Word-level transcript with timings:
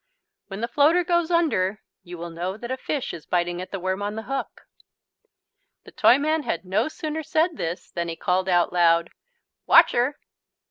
"When 0.47 0.61
the 0.61 0.67
floater 0.67 1.03
goes 1.03 1.29
under, 1.29 1.83
you 2.01 2.17
will 2.17 2.31
know 2.31 2.57
that 2.57 2.71
a 2.71 2.75
fish 2.77 3.13
is 3.13 3.27
biting 3.27 3.61
at 3.61 3.69
the 3.69 3.79
worm 3.79 4.01
on 4.01 4.15
the 4.15 4.23
hook." 4.23 4.61
The 5.83 5.91
Toyman 5.91 6.41
had 6.41 6.65
no 6.65 6.87
sooner 6.87 7.21
said 7.21 7.55
this 7.55 7.91
than 7.91 8.07
he 8.07 8.15
called 8.15 8.49
out 8.49 8.73
loud: 8.73 9.11
"Watch 9.67 9.93
'er!" 9.93 10.17